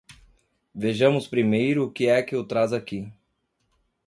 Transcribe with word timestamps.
Vejamos 0.73 1.27
primeiro 1.27 1.83
o 1.85 1.91
que 1.91 2.07
é 2.07 2.23
que 2.23 2.35
o 2.35 2.43
traz 2.43 2.73
aqui. 2.73 3.13